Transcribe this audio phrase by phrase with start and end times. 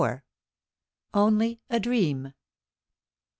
[1.13, 2.33] ONLY A DREAM.